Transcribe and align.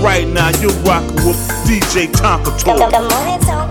right 0.00 0.26
now 0.28 0.48
you're 0.60 0.72
rocking 0.84 1.14
with 1.26 1.36
DJ 1.66 2.06
Tonka 2.08 2.50
Toy. 2.58 3.69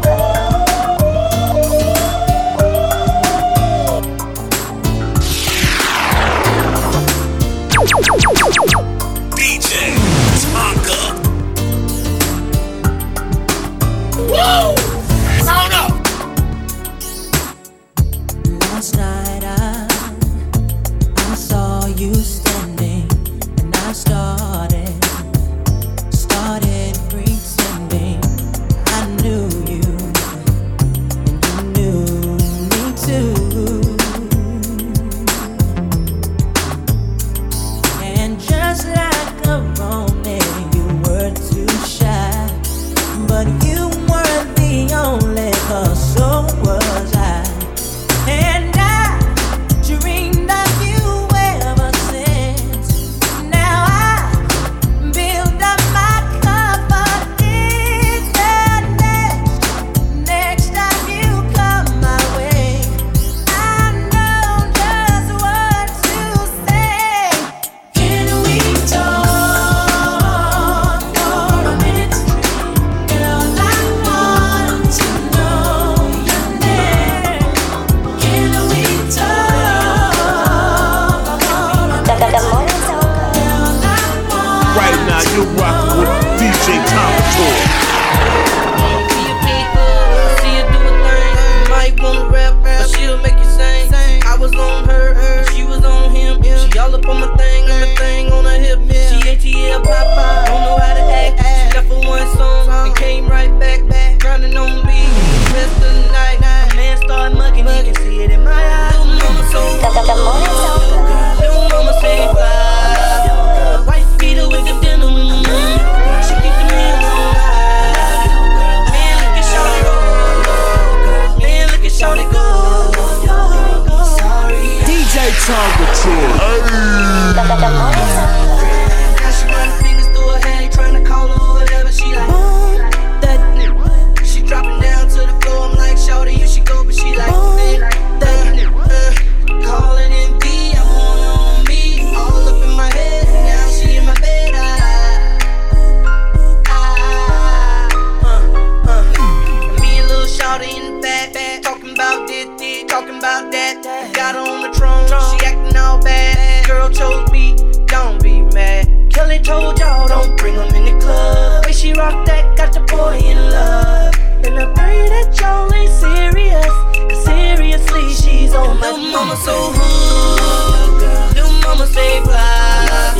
so 169.44 169.72
hood. 169.72 171.35
Little 171.35 171.55
mama 171.63 171.88
say 171.88 172.22
fly. 172.23 173.16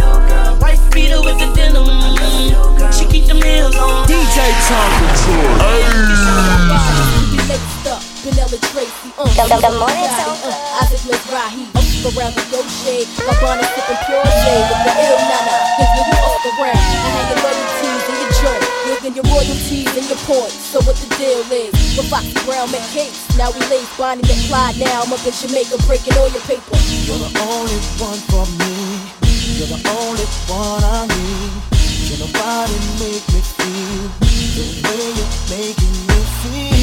White 0.59 0.81
beater 0.91 1.22
with 1.24 1.40
the 1.40 1.47
denim. 1.56 1.88
She 2.91 3.06
keep 3.06 3.25
them 3.25 3.40
nails 3.40 3.75
on. 3.75 4.06
DJ 4.07 4.52
Tom 4.68 4.90
Couture. 5.00 6.59
Penelope 8.19 8.59
Tracy, 8.75 9.09
um, 9.16 9.31
the, 9.31 9.47
the, 9.47 9.57
the 9.63 9.72
morning 9.80 10.12
song. 10.19 10.35
Uh, 10.44 10.84
Isaac 10.84 11.00
Mizrahi, 11.07 11.72
up 11.72 12.03
around 12.12 12.36
the 12.36 12.44
Goshe, 12.51 13.07
my 13.25 13.31
bonnet 13.40 13.63
sipping 13.72 13.96
pure 14.06 14.28
shade 14.44 14.68
with 14.68 14.81
the 14.84 14.91
ill 14.91 15.24
nana. 15.24 15.56
His 15.80 15.88
new 15.96 16.19
up 16.19 16.44
around, 16.59 16.84
I 16.84 17.09
hang 17.16 17.31
a 17.31 17.59
and 19.09 19.16
your 19.16 19.25
royalties 19.34 19.90
and 19.97 20.06
your 20.06 20.22
ports. 20.30 20.53
So 20.53 20.78
what 20.86 20.96
the 21.02 21.09
deal 21.18 21.42
is? 21.50 21.74
But 21.97 22.06
Foxy 22.14 22.38
Brown 22.46 22.70
met 22.70 22.86
cakes. 22.94 23.25
Now 23.38 23.50
we 23.50 23.59
lays 23.66 23.90
Bonnie. 23.97 24.22
Now 24.53 25.02
I'm 25.02 25.12
up 25.12 25.25
in 25.25 25.34
Jamaica 25.34 25.81
breaking 25.88 26.14
all 26.14 26.30
your 26.30 26.46
paper. 26.46 26.78
You're 27.09 27.18
the 27.18 27.34
only 27.42 27.80
one 27.98 28.22
for 28.30 28.46
me. 28.62 29.02
You're 29.58 29.74
the 29.74 29.81
only 29.98 30.28
one 30.46 30.84
I 30.86 31.09
need. 31.09 31.58
Can 32.06 32.22
nobody 32.22 32.78
make 33.02 33.25
me 33.34 33.42
feel 33.58 34.06
the 34.53 34.66
way 34.86 35.02
you're 35.18 35.34
making 35.58 35.96
me 36.06 36.19
feel? 36.46 36.79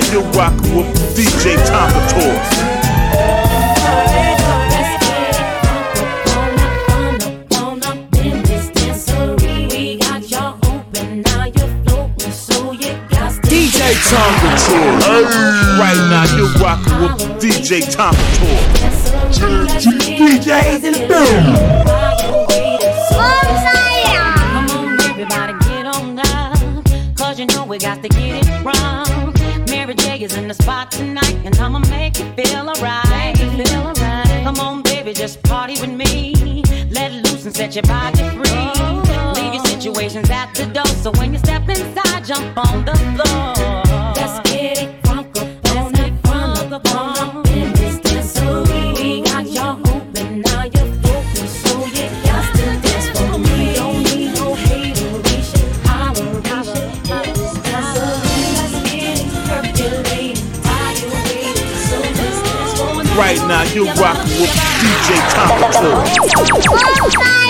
Now 0.00 0.12
you're 0.12 0.22
rocking 0.32 0.76
with 0.76 0.86
DJ 1.14 1.56
Tomatoes. 1.66 2.48
Right 15.78 16.00
now, 16.08 16.24
you're 16.34 16.48
rocking 16.54 16.96
with 17.02 17.16
DJ 17.42 17.70
Tom 17.94 18.14
Couture. 18.14 18.80
In 20.82 20.92
the 20.94 21.00
building. 21.08 21.56
Everybody 25.10 25.52
get 25.68 25.84
on 25.86 26.16
down, 26.16 27.14
cause 27.14 27.38
you 27.38 27.46
know 27.46 27.64
we 27.66 27.76
got 27.78 28.02
to 28.02 28.08
get 28.08 28.46
it 28.46 29.09
spot 30.62 30.90
tonight, 30.90 31.36
and 31.44 31.56
I'ma 31.56 31.78
make 31.90 32.18
you 32.18 32.26
feel 32.34 32.68
alright. 32.68 33.36
feel 33.36 33.80
alright. 33.80 34.44
Come 34.44 34.58
on, 34.60 34.82
baby, 34.82 35.12
just 35.12 35.42
party 35.42 35.74
with 35.80 35.90
me. 35.90 36.62
Let 36.90 37.12
loose 37.12 37.44
and 37.46 37.54
set 37.54 37.74
your 37.74 37.84
body 37.84 38.28
free. 38.30 38.44
Oh. 38.46 39.32
Leave 39.36 39.54
your 39.54 39.64
situations 39.64 40.30
at 40.30 40.54
the 40.54 40.66
door, 40.66 40.86
so 40.86 41.10
when 41.12 41.32
you 41.32 41.38
step 41.38 41.68
inside, 41.68 42.24
jump 42.24 42.56
on 42.58 42.84
the 42.84 42.94
floor. 43.14 43.29
Right 63.16 63.38
now, 63.48 63.64
you're 63.74 63.92
rocking 63.94 64.40
with 64.40 64.50
DJ 64.80 65.18
Thompson. 65.34 67.49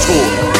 错。 0.00 0.59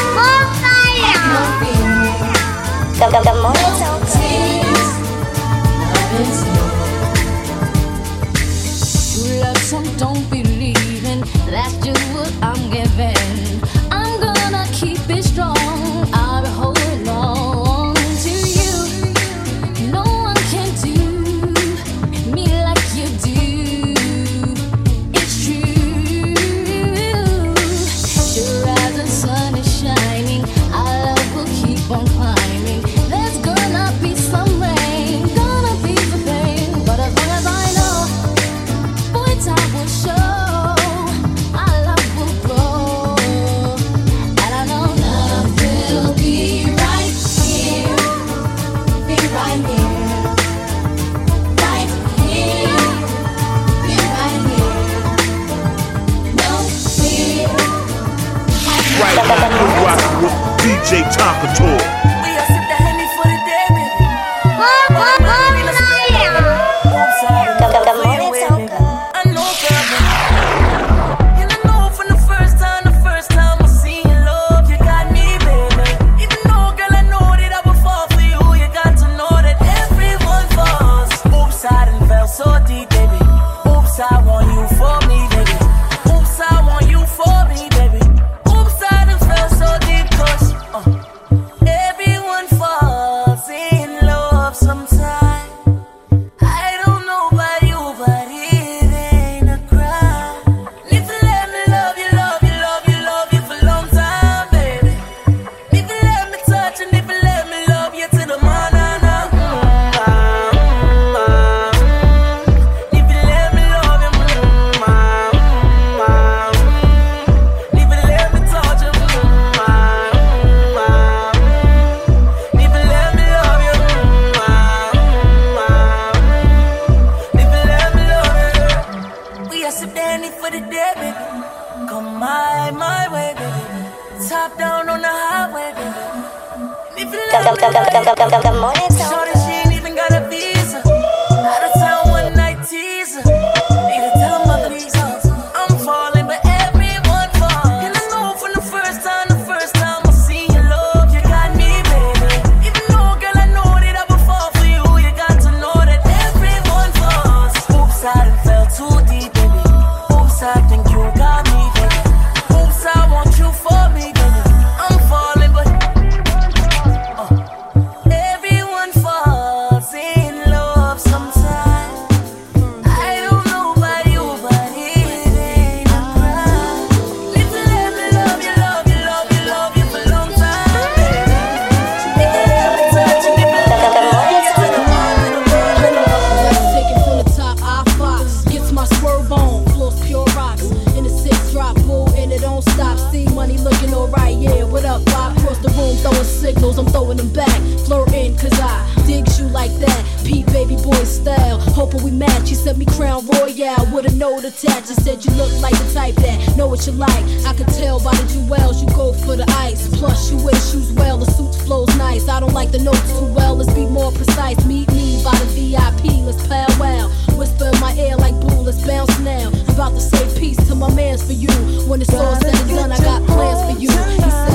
You 205.31 205.37
look 205.37 205.63
like 205.63 205.79
the 205.79 205.93
type 205.95 206.15
that 206.17 206.57
know 206.57 206.67
what 206.67 206.87
you 206.87 206.93
like. 206.93 207.25
I 207.47 207.55
could 207.55 207.69
tell 207.69 208.03
by 208.03 208.15
the 208.15 208.27
jewels 208.27 208.83
you 208.83 208.89
go 208.91 209.13
for 209.13 209.37
the 209.37 209.49
ice. 209.59 209.89
Plus, 209.97 210.31
you 210.31 210.37
wear 210.43 210.55
shoes 210.55 210.93
well, 210.93 211.19
the 211.19 211.27
suit 211.27 211.55
flows 211.67 211.95
nice. 211.97 212.29
I 212.29 212.41
don't 212.41 212.53
like 212.53 212.73
the 212.73 212.81
notes 212.81 213.07
too 213.19 213.33
well, 213.33 213.55
let's 213.57 213.73
be 213.73 213.87
more 213.87 214.11
precise. 214.11 214.59
Meet 214.65 214.91
me 214.93 215.23
by 215.23 215.37
the 215.39 215.47
VIP, 215.55 216.27
let's 216.27 216.47
powwow. 216.49 217.09
Whisper 217.39 217.71
in 217.73 217.81
my 217.81 217.95
ear 217.95 218.17
like 218.17 218.35
boo, 218.41 218.61
let's 218.61 218.85
bounce 218.85 219.17
now. 219.21 219.51
I'm 219.51 219.75
about 219.75 219.93
to 219.93 220.01
say 220.01 220.39
peace 220.39 220.59
to 220.69 220.75
my 220.75 220.93
mans 220.95 221.23
for 221.25 221.33
you. 221.33 221.53
When 221.89 222.03
it's 222.03 222.13
all 222.13 222.35
said 222.41 222.55
and 222.55 222.69
done, 222.71 222.93
I 222.93 222.99
got 222.99 223.25
plans 223.27 223.73
for 223.73 223.81
you. 223.81 223.91
He 223.91 224.31
said. 224.31 224.50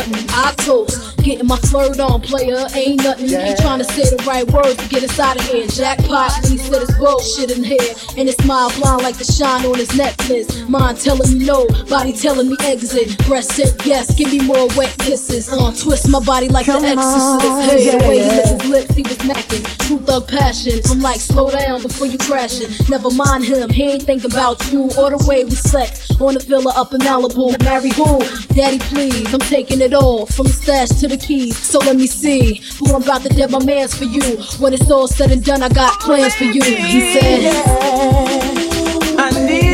I 0.00 0.54
toast. 0.58 1.17
Getting 1.28 1.46
my 1.46 1.58
flirt 1.58 2.00
on, 2.00 2.22
player, 2.22 2.64
ain't 2.72 3.04
nothing. 3.04 3.28
Yeah. 3.28 3.52
Ain't 3.52 3.58
trying 3.58 3.80
to 3.80 3.84
say 3.84 4.00
the 4.16 4.16
right 4.26 4.50
words 4.50 4.76
to 4.76 4.88
get 4.88 5.04
us 5.04 5.20
out 5.20 5.36
of 5.36 5.44
here. 5.44 5.66
Jackpot, 5.66 6.32
he 6.46 6.56
said 6.56 6.80
it's 6.80 6.96
bullshit 6.96 7.50
in 7.50 7.62
here. 7.62 7.92
And 8.16 8.32
his 8.32 8.36
smile 8.36 8.72
blind 8.80 9.02
like 9.02 9.18
the 9.18 9.24
shine 9.24 9.66
on 9.66 9.76
his 9.76 9.94
necklace. 9.94 10.48
Mind 10.70 10.98
telling 10.98 11.36
me 11.36 11.44
no, 11.44 11.66
body 11.90 12.14
telling 12.14 12.48
me 12.48 12.56
exit. 12.60 13.12
Breast 13.26 13.52
said 13.52 13.76
yes, 13.84 14.14
give 14.14 14.32
me 14.32 14.40
more 14.40 14.68
wet 14.68 14.96
kisses. 15.00 15.52
Uh, 15.52 15.70
twist 15.76 16.08
my 16.08 16.18
body 16.24 16.48
like 16.48 16.64
the 16.64 16.80
exorcist. 16.80 17.76
Hey, 17.76 17.90
the 17.92 18.08
way 18.08 18.24
he 18.24 18.30
licked 18.32 18.48
his 18.48 18.70
lips, 18.70 18.94
he 18.94 19.02
was 19.02 19.18
macking. 19.18 19.86
True 19.86 19.98
thug 19.98 20.28
passion. 20.28 20.80
I'm 20.88 21.00
like, 21.00 21.20
slow 21.20 21.50
down 21.50 21.82
before 21.82 22.06
you 22.06 22.16
crashing. 22.16 22.72
Never 22.88 23.10
mind 23.10 23.44
him, 23.44 23.68
he 23.68 23.82
ain't 23.82 24.04
thinking 24.04 24.32
about 24.32 24.64
you 24.72 24.84
or 24.96 25.12
the 25.12 25.22
way 25.28 25.44
we 25.44 25.50
sex. 25.50 26.08
On 26.22 26.32
the 26.32 26.40
villa 26.40 26.72
up 26.74 26.94
in 26.94 27.00
Malibu. 27.00 27.52
Marry 27.64 27.90
who? 27.90 28.24
Daddy, 28.54 28.78
please. 28.78 29.28
I'm 29.34 29.40
taking 29.40 29.82
it 29.82 29.92
all 29.92 30.24
from 30.24 30.46
the 30.46 30.54
stash 30.54 30.88
to 31.00 31.06
the 31.06 31.17
keys. 31.18 31.56
So 31.58 31.78
let 31.78 31.96
me 31.96 32.06
see 32.06 32.62
who 32.78 32.94
I'm 32.94 33.02
about 33.02 33.22
to 33.22 33.28
dead 33.28 33.50
my 33.50 33.64
mans 33.64 33.94
for 33.94 34.04
you. 34.04 34.38
When 34.58 34.72
it's 34.72 34.90
all 34.90 35.08
said 35.08 35.30
and 35.30 35.44
done, 35.44 35.62
I 35.62 35.68
got 35.68 35.98
plans 36.00 36.34
for 36.34 36.44
you. 36.44 36.62
He 36.62 37.00
said. 37.12 38.48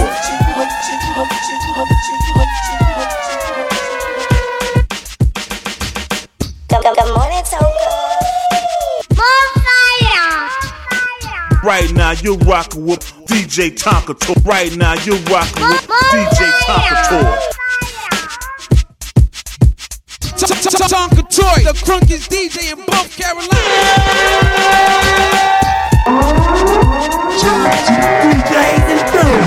Good, 6.69 6.83
good, 6.83 6.95
good 6.95 7.15
morning, 7.15 7.43
Tonka. 7.43 7.97
Right 11.63 11.91
now, 11.91 12.12
you're 12.12 12.38
rocking 12.38 12.86
with 12.86 13.01
DJ 13.27 13.71
Tonka 13.77 14.17
Toy. 14.19 14.33
Right 14.45 14.75
now, 14.77 14.93
you're 15.03 15.17
rocking 15.29 15.67
with 15.67 15.88
DJ 16.12 16.51
Tonka 16.62 17.09
Toy. 17.09 17.66
Tonka 20.69 21.24
Toy, 21.29 21.63
the 21.63 21.74
crunkest 21.86 22.29
DJ 22.29 22.71
in 22.74 22.79
both 22.86 23.15
Carolina. 23.15 23.47
DJs 28.24 28.83
and 28.91 29.03
boom. 29.13 29.43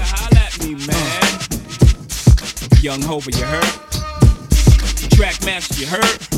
Holla 0.00 0.40
at 0.40 0.54
me, 0.62 0.70
man. 0.86 1.22
Young 2.82 3.02
Hova, 3.02 3.30
you 3.30 3.44
heard? 3.44 3.74
Track 5.10 5.44
master, 5.44 5.80
you 5.80 5.86
heard? 5.86 6.35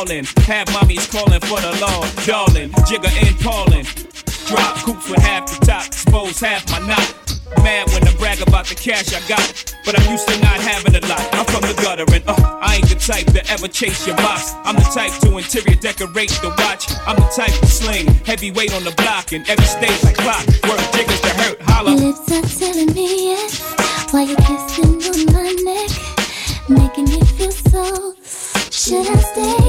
All. 0.00 0.06
Have 0.06 0.66
mommies 0.72 1.12
calling 1.12 1.40
for 1.44 1.60
the 1.60 1.76
law, 1.76 2.00
darling. 2.24 2.72
Jigger 2.88 3.12
and 3.20 3.36
Paulin. 3.38 3.84
Drop 4.48 4.76
coops 4.80 5.10
with 5.10 5.20
half 5.20 5.44
the 5.44 5.66
top, 5.66 5.84
expose 5.84 6.40
half 6.40 6.64
my 6.72 6.80
knot. 6.88 7.04
Mad 7.62 7.86
when 7.92 8.08
I 8.08 8.14
brag 8.16 8.40
about 8.40 8.64
the 8.64 8.76
cash 8.76 9.12
I 9.12 9.20
got, 9.28 9.76
but 9.84 10.00
I'm 10.00 10.10
used 10.10 10.26
to 10.28 10.40
not 10.40 10.56
having 10.56 10.96
a 10.96 11.04
lot. 11.06 11.20
I'm 11.36 11.44
from 11.44 11.68
the 11.68 11.76
gutter 11.82 12.08
and 12.16 12.24
uh, 12.26 12.32
I 12.62 12.76
ain't 12.76 12.88
the 12.88 12.96
type 12.96 13.26
to 13.36 13.44
ever 13.52 13.68
chase 13.68 14.06
your 14.06 14.16
box. 14.16 14.54
I'm 14.64 14.74
the 14.76 14.88
type 14.88 15.12
to 15.20 15.36
interior 15.36 15.76
decorate 15.76 16.32
the 16.40 16.48
watch. 16.64 16.88
I'm 17.04 17.16
the 17.16 17.28
type 17.36 17.52
to 17.60 17.66
sling 17.66 18.08
heavyweight 18.24 18.72
on 18.72 18.84
the 18.84 18.96
block 18.96 19.34
in 19.34 19.44
every 19.50 19.68
stage 19.68 20.02
like 20.02 20.16
clock. 20.16 20.48
Work 20.64 20.80
jiggers 20.96 21.20
to 21.20 21.32
hurt, 21.44 21.60
holla. 21.60 21.92
Your 21.92 22.08
lips 22.08 22.24
are 22.32 22.48
telling 22.56 22.94
me 22.94 23.36
yes 23.36 23.76
while 24.14 24.26
you're 24.26 24.40
kissing 24.48 24.96
on 24.96 25.34
my 25.36 25.52
neck, 25.60 25.92
making 26.72 27.04
me 27.04 27.20
feel 27.36 27.52
so. 27.52 28.14
Should 28.70 29.06
I 29.06 29.20
stay? 29.20 29.59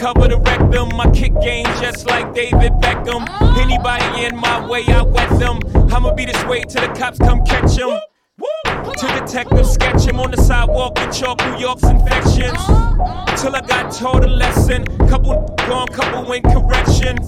Cover 0.00 0.28
the 0.28 0.38
rectum, 0.38 0.88
my 0.96 1.10
kick 1.10 1.32
game 1.42 1.66
just 1.78 2.06
like 2.06 2.32
David 2.34 2.72
Beckham. 2.80 3.28
Anybody 3.58 4.24
in 4.24 4.34
my 4.34 4.66
way, 4.66 4.82
I 4.86 5.02
wet 5.02 5.38
them. 5.38 5.60
I'ma 5.92 6.14
be 6.14 6.24
this 6.24 6.42
way 6.46 6.62
till 6.62 6.80
the 6.80 6.92
cops 6.98 7.18
come 7.18 7.44
catch 7.44 7.76
them. 7.76 8.00
To 9.00 9.06
detective 9.06 9.66
sketch 9.66 10.04
him 10.04 10.20
on 10.20 10.30
the 10.30 10.36
sidewalk 10.36 10.98
with 10.98 11.16
chalk 11.16 11.38
New 11.46 11.56
York's 11.56 11.84
infections. 11.84 12.60
Till 13.40 13.56
I 13.56 13.62
got 13.66 13.90
taught 13.90 14.24
a 14.24 14.26
lesson. 14.26 14.84
Couple 15.08 15.42
gone, 15.56 15.86
couple 15.86 16.28
win 16.28 16.42
corrections. 16.42 17.26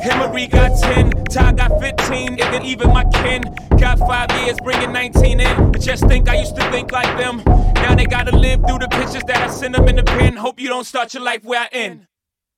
Hillary 0.00 0.46
got 0.46 0.80
10, 0.80 1.10
Ty 1.24 1.52
got 1.54 1.80
15, 1.80 2.40
and 2.40 2.64
even 2.64 2.92
my 2.92 3.04
kin 3.06 3.42
got 3.76 3.98
five 3.98 4.30
years, 4.40 4.56
bringing 4.62 4.92
19 4.92 5.40
in. 5.40 5.46
I 5.46 5.78
just 5.78 6.06
think 6.06 6.28
I 6.28 6.38
used 6.38 6.54
to 6.54 6.70
think 6.70 6.92
like 6.92 7.18
them. 7.18 7.42
Now 7.74 7.96
they 7.96 8.06
gotta 8.06 8.36
live 8.36 8.60
through 8.64 8.78
the 8.78 8.88
pictures 8.88 9.24
that 9.26 9.38
I 9.38 9.50
send 9.50 9.74
them 9.74 9.88
in 9.88 9.96
the 9.96 10.04
pen. 10.04 10.36
Hope 10.36 10.60
you 10.60 10.68
don't 10.68 10.84
start 10.84 11.12
your 11.12 11.24
life 11.24 11.42
where 11.42 11.62
I 11.62 11.68
end. 11.72 12.06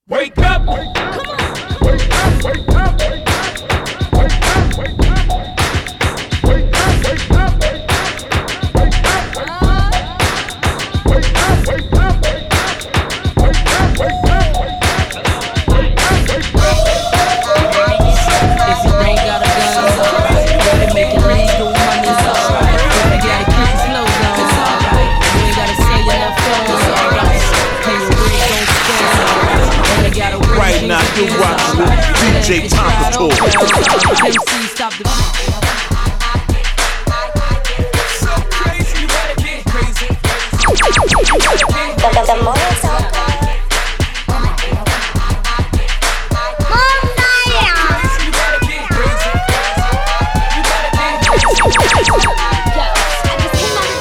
Wake 0.09 0.37
up! 0.37 0.66
If 4.83 5.60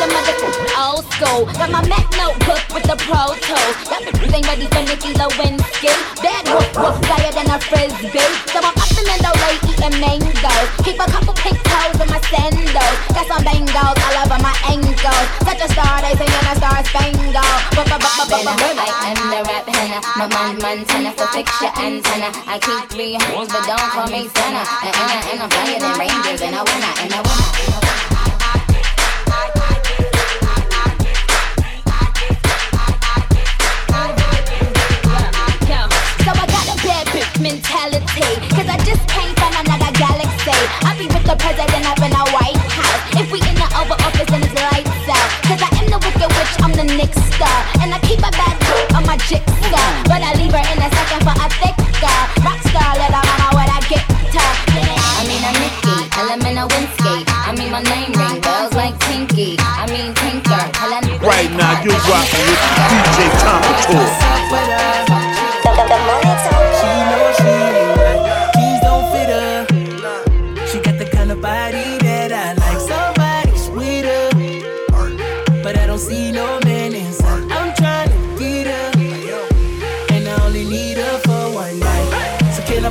motherfucking 0.10 0.74
old 0.80 1.06
school. 1.14 1.46
Got 1.54 1.70
my 1.70 1.88
Mac 1.88 2.10
notebook 2.18 2.64
with 2.74 2.84
the 2.84 2.96
Pro 2.98 3.36
Tools. 3.46 3.76
That 3.90 4.02
ain't 4.34 4.48
ready 4.48 4.66
for 4.66 4.82
Nicki 4.82 5.14
Lewinsky. 5.14 5.94
Bad 6.24 6.48
woof 6.48 6.76
woof, 6.78 7.06
flyer 7.06 7.32
than 7.32 7.50
a 7.52 7.60
frisbee. 7.60 8.39
Singing 16.92 17.34
a 17.36 17.44
star 17.44 18.26
spangle. 18.26 18.78
I 18.80 19.14
am 19.14 19.22
the 19.30 19.42
rap 19.46 19.68
henna, 19.70 20.00
my 20.18 20.26
man 20.28 20.58
Montana 20.58 21.12
for 21.14 21.30
your 21.62 21.74
antenna. 21.78 22.30
I 22.50 22.58
keep 22.58 22.90
three 22.90 23.14
hoes, 23.14 23.48
but 23.50 23.64
don't 23.66 23.90
call 23.94 24.08
me 24.10 24.28
Santa. 24.34 24.64
And, 25.30 25.40
I'm 25.42 25.50
flyer 25.50 25.80
than 25.80 25.94
Rangers, 26.00 26.42
and 26.42 26.56
I 26.56 26.64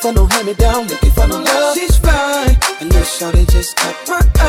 for 0.02 0.12
no 0.12 0.26
hand 0.26 0.48
me 0.48 0.54
down, 0.56 0.88
looking 0.88 1.12
for 1.12 1.28
no 1.28 1.38
love. 1.38 1.78
She's 1.78 1.98
fine, 1.98 2.58
and 2.82 2.92
this 2.92 3.20
shawty 3.20 3.50
just 3.52 3.78
got 3.78 3.96
my 4.08 4.41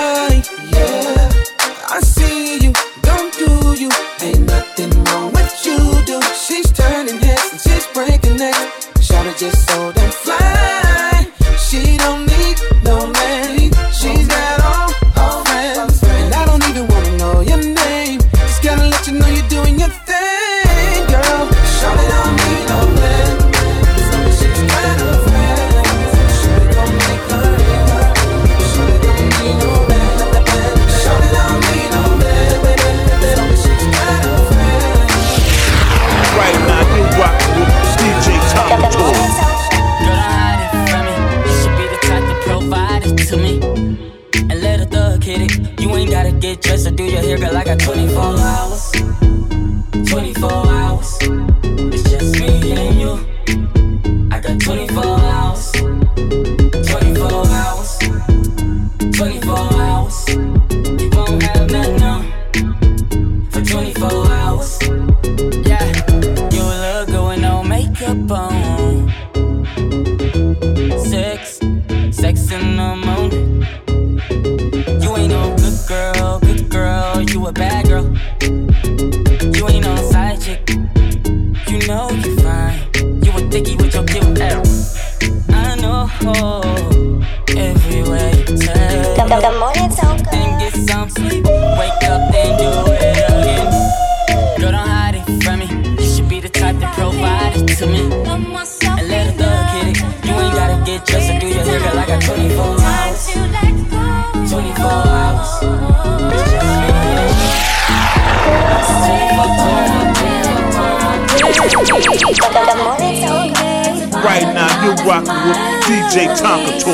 rocking 115.07 115.35
with 115.49 115.59
DJ 115.87 116.29
Tonka 116.38 116.73
Toy. 116.83 116.93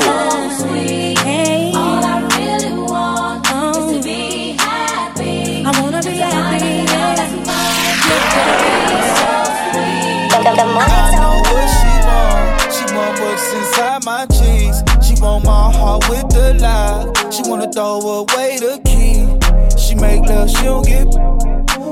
I 5.64 5.80
wanna 5.80 6.02
be 6.02 6.16
happy. 6.18 6.86
The, 10.28 10.38
the, 10.44 10.52
the 10.56 10.66
morning 10.66 10.92
I 10.92 11.10
know 11.16 11.42
Tonka. 11.42 11.52
what 11.52 11.68
she 11.76 11.92
want. 12.06 12.72
She 12.72 12.84
want 12.94 13.14
what's 13.20 13.52
inside 13.52 14.04
my 14.04 14.26
jeans. 14.26 14.78
She 15.06 15.14
want 15.20 15.44
my 15.44 15.72
heart 15.72 16.08
with 16.08 16.28
the 16.30 16.54
lie. 16.60 17.30
She 17.30 17.42
wanna 17.48 17.70
throw 17.72 18.00
away 18.00 18.58
the 18.58 18.80
key. 18.84 19.26
She 19.78 19.94
make 19.94 20.22
love, 20.22 20.48
she 20.50 20.62
don't 20.64 20.86
get. 20.86 21.08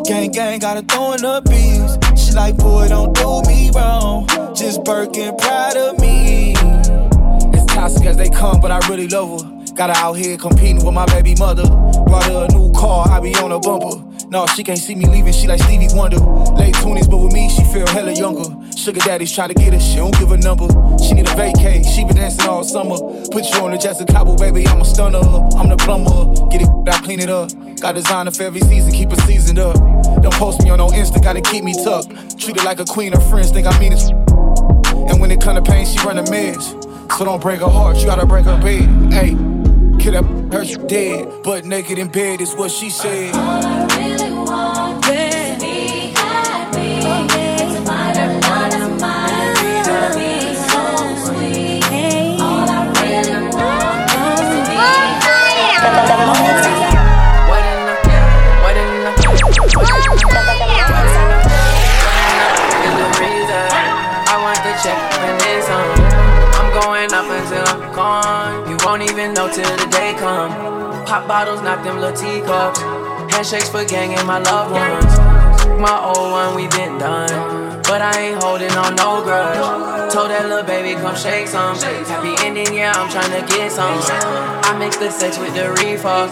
Gang 0.06 0.30
gang 0.30 0.58
gotta 0.60 0.82
throw 0.82 1.12
in 1.14 1.22
the 1.22 1.42
beats. 1.48 1.96
She 2.20 2.32
like, 2.32 2.56
boy, 2.56 2.88
don't 2.88 3.14
do 3.14 3.42
me 3.48 3.70
wrong. 3.74 4.26
Just 4.54 4.84
Birkin 4.84 5.36
proud 5.36 5.76
of 5.76 5.95
As 7.54 7.66
toxic 7.66 8.06
as 8.06 8.16
they 8.16 8.28
come, 8.28 8.60
but 8.60 8.70
I 8.70 8.78
really 8.88 9.08
love 9.08 9.40
her. 9.40 9.74
Got 9.74 9.94
her 9.94 10.02
out 10.02 10.14
here 10.14 10.36
competing 10.36 10.84
with 10.84 10.94
my 10.94 11.06
baby 11.06 11.34
mother. 11.34 11.66
Brought 11.66 12.24
her 12.24 12.46
a 12.48 12.52
new 12.52 12.72
car, 12.72 13.06
I 13.08 13.20
be 13.20 13.34
on 13.36 13.52
a 13.52 13.60
bumper. 13.60 14.02
No, 14.28 14.46
she 14.46 14.64
can't 14.64 14.78
see 14.78 14.94
me 14.94 15.06
leaving, 15.06 15.32
she 15.32 15.46
like 15.46 15.60
Stevie 15.62 15.88
Wonder. 15.92 16.18
Late 16.56 16.74
20s, 16.74 17.08
but 17.08 17.18
with 17.18 17.32
me, 17.32 17.48
she 17.50 17.62
feel 17.64 17.86
hella 17.86 18.12
younger. 18.12 18.44
Sugar 18.76 19.00
daddies 19.00 19.32
try 19.32 19.46
to 19.46 19.54
get 19.54 19.72
her, 19.74 19.80
she 19.80 19.96
don't 19.96 20.18
give 20.18 20.32
a 20.32 20.36
number. 20.36 20.66
She 20.98 21.14
need 21.14 21.28
a 21.28 21.34
vacay, 21.36 21.84
she 21.84 22.04
been 22.04 22.16
dancing 22.16 22.48
all 22.48 22.64
summer. 22.64 22.96
Put 23.30 23.44
you 23.52 23.60
on 23.60 23.70
the 23.72 23.78
Jessica 23.78 24.12
Cabo, 24.12 24.36
baby, 24.36 24.66
I'm 24.66 24.80
a 24.80 24.84
stunner. 24.84 25.18
I'm 25.18 25.68
the 25.68 25.76
plumber. 25.76 26.48
Get 26.48 26.62
it, 26.62 26.68
I 26.88 26.98
clean 27.04 27.20
it 27.20 27.30
up. 27.30 27.50
Got 27.80 27.96
designer 27.96 28.30
for 28.30 28.44
every 28.44 28.62
season, 28.62 28.92
keep 28.92 29.12
it 29.12 29.20
seasoned 29.20 29.58
up. 29.58 29.76
Don't 30.22 30.34
post 30.34 30.62
me 30.62 30.70
on 30.70 30.78
no 30.78 30.88
Insta, 30.88 31.22
gotta 31.22 31.42
keep 31.42 31.62
me 31.62 31.74
tucked. 31.84 32.40
Treat 32.40 32.58
her 32.58 32.64
like 32.64 32.80
a 32.80 32.84
queen, 32.84 33.12
her 33.12 33.20
friends 33.20 33.50
think 33.50 33.66
I 33.66 33.78
mean 33.78 33.92
it. 33.92 34.45
And 35.16 35.22
when 35.22 35.30
it 35.30 35.40
come 35.40 35.56
to 35.56 35.62
pain, 35.62 35.86
she 35.86 35.98
run 36.00 36.18
a 36.18 36.30
mess. 36.30 36.72
So 37.16 37.24
don't 37.24 37.40
break 37.40 37.60
her 37.60 37.70
heart, 37.70 37.96
you 37.96 38.04
gotta 38.04 38.26
break 38.26 38.44
her 38.44 38.60
bed. 38.60 39.10
Hey, 39.10 39.34
kid 39.98 40.14
up, 40.14 40.26
her 40.52 40.62
you 40.62 40.76
dead. 40.76 41.42
But 41.42 41.64
naked 41.64 41.98
in 41.98 42.08
bed 42.08 42.42
is 42.42 42.54
what 42.54 42.70
she 42.70 42.90
said. 42.90 43.34
Pop 71.16 71.28
bottles, 71.28 71.62
not 71.62 71.82
them 71.82 71.96
little 71.98 72.12
teacups. 72.12 72.78
Handshakes 73.32 73.70
for 73.70 73.82
gang 73.86 74.12
and 74.12 74.26
my 74.28 74.38
loved 74.38 74.70
ones. 74.70 75.08
My 75.80 75.96
old 75.96 76.30
one, 76.30 76.54
we 76.54 76.68
been 76.68 76.98
done. 76.98 77.80
But 77.88 78.02
I 78.02 78.12
ain't 78.20 78.42
holding 78.42 78.70
on 78.72 78.94
no 78.96 79.24
grudge. 79.24 80.12
Told 80.12 80.28
that 80.28 80.44
little 80.44 80.62
baby, 80.62 80.92
come 81.00 81.16
shake 81.16 81.48
some. 81.48 81.74
Happy 81.80 82.36
ending, 82.44 82.68
yeah, 82.68 82.92
I'm 82.92 83.08
tryna 83.08 83.48
get 83.48 83.72
some. 83.72 83.96
I 83.96 84.76
mix 84.78 84.98
the 84.98 85.08
sex 85.08 85.38
with 85.38 85.54
the 85.56 85.72
reefer. 85.80 86.28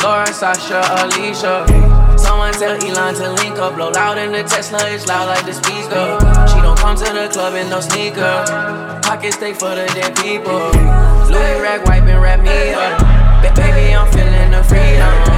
Laura, 0.00 0.32
Sasha, 0.32 0.80
Alicia. 1.04 1.68
Someone 2.16 2.54
tell 2.54 2.80
Elon 2.80 3.14
to 3.20 3.28
link 3.44 3.58
up, 3.58 3.76
blow 3.76 3.90
loud 3.90 4.16
in 4.16 4.32
the 4.32 4.42
Tesla, 4.42 4.80
it's 4.88 5.06
loud 5.06 5.28
like 5.28 5.44
the 5.44 5.52
speaker. 5.52 6.16
She 6.48 6.64
don't 6.64 6.78
come 6.78 6.96
to 6.96 7.12
the 7.12 7.28
club 7.28 7.60
in 7.60 7.68
no 7.68 7.80
sneaker. 7.80 8.40
Pockets 9.04 9.36
stay 9.36 9.52
for 9.52 9.76
the 9.76 9.84
dead 9.92 10.16
people. 10.16 10.72
Louis 11.28 11.60
rack 11.60 11.84
wiping, 11.84 12.16
wrap 12.16 12.40
me 12.40 12.72
up. 12.72 13.13
I'm 13.94 14.10
feeling 14.12 14.50
the 14.50 14.64
freedom. 14.64 15.33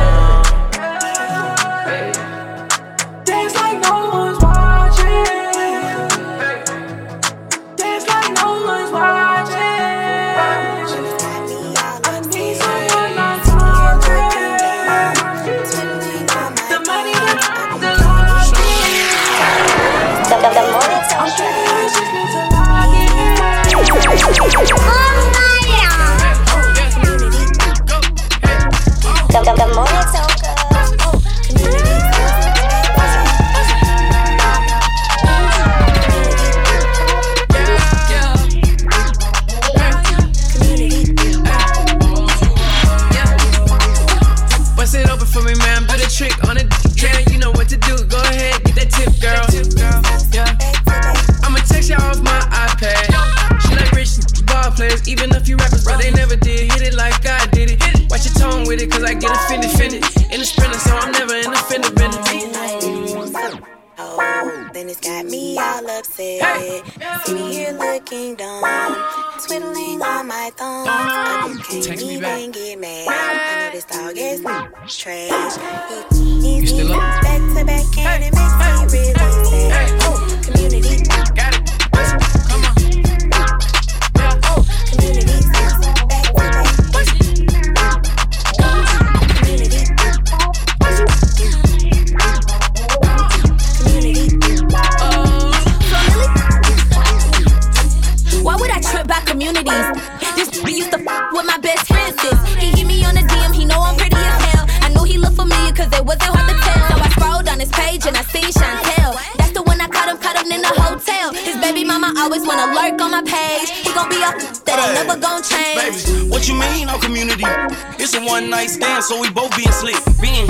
One 118.37 118.51
night 118.51 118.69
stand, 118.69 119.03
so 119.03 119.19
we 119.19 119.31
both 119.31 119.57
being 119.57 119.73
slick. 119.73 119.97
Being. 120.21 120.47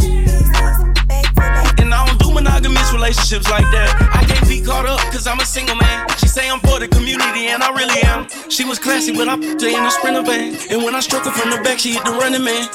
And 1.79 1.95
I 1.95 2.05
don't 2.05 2.19
do 2.19 2.33
monogamous 2.35 2.93
relationships 2.93 3.49
like 3.49 3.69
that. 3.71 3.89
I 4.13 4.25
can't 4.27 4.49
be 4.49 4.61
caught 4.61 4.87
up, 4.87 4.99
cause 5.13 5.29
I'm 5.29 5.39
a 5.39 5.45
single 5.45 5.77
man. 5.77 6.09
She 6.19 6.27
say 6.27 6.51
I'm 6.51 6.59
for 6.67 6.81
the 6.81 6.89
community, 6.89 7.47
and 7.47 7.63
I 7.63 7.71
really 7.71 8.03
am. 8.03 8.27
She 8.51 8.65
was 8.65 8.81
classy, 8.81 9.15
but 9.15 9.29
I 9.29 9.37
put 9.37 9.63
her 9.63 9.69
in 9.69 9.85
a 9.87 9.91
sprinter 9.93 10.23
van. 10.23 10.59
And 10.69 10.83
when 10.83 10.97
I 10.97 11.01
struck 11.01 11.25
her 11.27 11.31
from 11.31 11.51
the 11.51 11.63
back, 11.63 11.79
she 11.79 11.93
hit 11.93 12.05
the 12.05 12.11
running 12.11 12.43
man. 12.43 12.67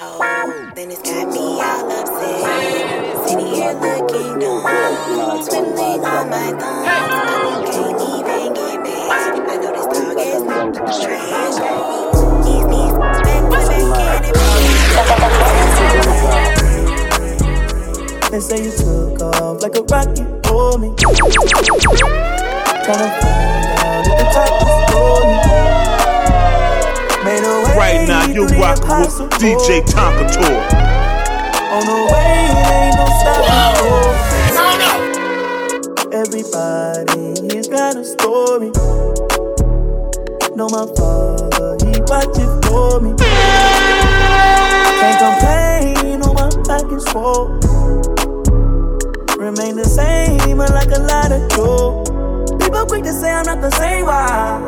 Oh, 0.00 0.72
then 0.74 0.90
it's 0.90 1.02
got 1.02 1.28
me 1.30 1.62
all 1.62 1.90
upset. 1.94 2.42
Sitting 3.28 3.54
here 3.54 3.74
looking 3.78 4.38
dumb, 4.42 4.66
twiddling 5.46 6.02
on 6.02 6.26
my 6.26 6.50
thumbs. 6.58 6.90
I 6.90 7.62
can't 7.70 8.02
even 8.02 8.50
get 8.58 8.82
mad. 8.82 9.46
I 9.46 9.56
know 9.62 9.70
this 9.78 9.86
dog 9.94 10.18
is 10.26 11.04
trash. 11.04 11.57
They 18.38 18.44
say 18.44 18.62
you 18.62 18.70
took 18.70 19.18
off 19.20 19.62
like 19.62 19.74
a 19.74 19.82
rocket 19.82 20.46
for 20.46 20.78
me. 20.78 20.94
Tryna 20.94 21.18
find 23.18 23.66
out 23.82 24.06
if 24.06 24.14
the 24.14 24.26
top 24.30 24.62
is 24.62 24.78
for 24.92 25.18
me. 25.26 25.34
Made 27.24 27.42
a 27.42 27.66
way 27.66 27.74
Right 27.76 28.06
now, 28.06 28.26
you're 28.28 28.46
rocking 28.46 29.00
with. 29.00 29.34
DJ 29.42 29.82
Tonka 29.82 30.24
Toy. 30.32 30.54
On 31.74 31.82
the 31.82 31.98
way, 32.12 32.54
it 32.54 32.70
ain't 32.78 32.94
no 32.94 33.06
stopping. 33.18 34.06
Everybody, 36.14 37.24
he's 37.52 37.66
got 37.66 37.96
a 37.96 38.04
story. 38.04 38.70
Know 40.54 40.68
my 40.68 40.86
father, 40.94 41.76
he 41.84 41.90
watches 42.06 42.54
for 42.68 43.00
me. 43.00 43.10
Can't 45.00 45.18
complain, 45.18 46.20
no 46.20 46.28
my 46.34 46.48
back 46.68 46.86
is 46.92 47.02
full. 47.08 47.58
Remain 49.48 49.76
the 49.76 49.84
same, 49.86 50.58
like 50.58 50.90
a 50.90 51.00
lot 51.00 51.32
of 51.32 51.48
dough. 51.48 52.04
People 52.58 52.84
quick 52.84 53.02
to 53.04 53.14
say 53.14 53.32
I'm 53.32 53.46
not 53.46 53.62
the 53.62 53.70
same, 53.70 54.04
why? 54.04 54.60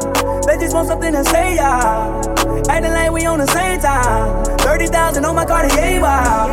They 0.46 0.56
just 0.56 0.72
want 0.72 0.88
something 0.88 1.12
to 1.12 1.22
say, 1.22 1.56
yeah. 1.56 2.22
Acting 2.66 2.92
like 2.92 3.12
we 3.12 3.26
on 3.26 3.40
the 3.40 3.46
same 3.48 3.78
time. 3.78 4.42
30,000 4.60 5.22
on 5.22 5.34
my 5.34 5.44
Cartier, 5.44 6.00
wow. 6.00 6.48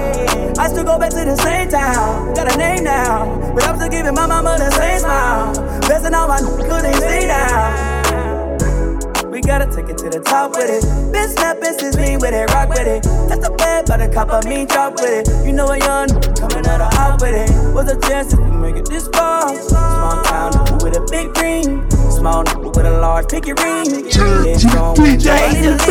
I 0.60 0.68
still 0.68 0.84
go 0.84 1.00
back 1.00 1.12
to 1.12 1.24
the 1.24 1.38
same 1.38 1.70
town. 1.70 2.34
Got 2.34 2.54
a 2.54 2.58
name 2.58 2.84
now, 2.84 3.54
but 3.56 3.64
I'm 3.64 3.78
still 3.78 3.88
giving 3.88 4.14
my 4.14 4.28
mama 4.28 4.58
the 4.60 4.72
same 4.72 5.00
smile. 5.00 5.54
Blessing 5.88 6.14
all 6.14 6.28
my 6.28 6.42
good 6.42 6.84
they 6.84 6.94
stay 7.00 7.28
down. 7.28 7.97
We 9.68 9.74
gotta 9.74 9.82
take 9.82 9.92
it 9.92 9.98
to 10.00 10.10
the 10.10 10.24
top 10.24 10.52
with 10.52 10.70
it. 10.70 10.84
This 11.12 11.34
snap, 11.34 11.58
since 11.62 11.84
is 11.84 11.98
me 11.98 12.16
with 12.16 12.34
it, 12.34 12.50
rock 12.54 12.70
with 12.70 12.88
it. 12.88 13.04
That's 13.28 13.46
the 13.46 13.54
bad, 13.58 13.86
but 13.88 14.00
a 14.02 14.08
cup 14.08 14.30
of 14.30 14.46
me 14.46 14.66
drop 14.66 14.94
with 14.94 15.28
it. 15.28 15.46
You 15.46 15.52
know 15.52 15.68
a 15.68 15.78
young 15.78 16.08
coming 16.36 16.66
out 16.68 16.80
of 16.80 16.94
hot 16.94 17.20
with 17.22 17.36
it. 17.36 17.50
What's 17.74 17.92
a 17.92 18.00
chance 18.00 18.32
if 18.34 18.40
we 18.40 18.50
make 18.52 18.78
it 18.78 18.86
this 18.88 19.10
far? 19.10 19.54
Small 19.56 20.24
town 20.24 20.54
nigga 20.54 20.84
with 20.84 20.96
a 20.96 21.02
big 21.12 21.34
dream. 21.34 21.90
Small 22.10 22.46
nigga 22.46 22.76
with 22.76 22.86
a 22.86 23.00
large 23.02 23.28
picky 23.28 23.52
ring. 23.54 24.08
Head 24.08 24.60
strong, 24.60 24.96
DJ 24.96 25.36
in 25.58 25.76
the 25.76 25.84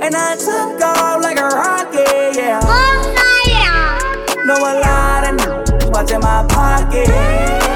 And 0.00 0.14
I 0.14 0.36
took 0.36 0.80
off 0.82 1.22
like 1.22 1.38
a 1.38 1.48
rocket, 1.48 2.36
oh, 2.62 3.42
yeah. 3.48 4.44
Know 4.46 4.54
a 4.54 4.78
lot 4.78 5.26
of 5.26 5.36
niggas 5.36 5.90
watching 5.90 6.20
my 6.20 6.46
pocket. 6.48 7.69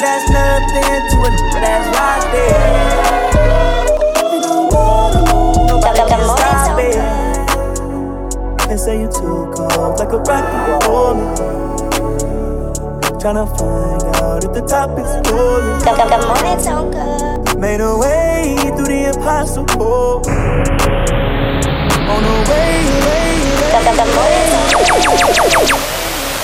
That's 0.00 0.30
nothing 0.30 1.02
to 1.10 1.16
it, 1.28 1.36
but 1.52 1.60
that's 1.60 1.86
right 1.92 2.24
there. 2.32 3.76
You 4.32 4.40
don't 4.40 4.72
wanna 4.72 5.20
move, 5.28 5.68
nobody 5.68 6.02
can 6.08 6.22
stop 6.38 6.80
it. 6.80 6.96
They 8.66 8.78
say 8.78 8.96
you 9.02 9.08
took 9.08 9.60
off 9.60 9.98
like 10.00 10.12
a 10.12 10.18
rocket 10.18 10.84
for 10.84 11.14
me. 11.14 11.24
Tryna 13.20 13.44
find 13.58 14.02
out 14.16 14.42
if 14.42 14.52
the 14.54 14.62
top 14.66 14.98
is 14.98 15.16
me. 15.16 15.36
The, 15.84 15.92
the, 15.92 16.04
the 16.08 16.18
morning 16.26 16.58
talk. 16.64 17.58
Made 17.58 17.82
a 17.82 17.94
way 17.98 18.56
through 18.74 18.86
the 18.86 19.12
impossible. 19.14 20.24
On 22.08 22.22
the 22.24 22.36
way, 22.48 22.88
way, 23.04 23.36
way. 23.52 23.68
The, 23.68 23.78
the, 23.84 23.92
the 24.00 24.06
talk. 25.68 25.99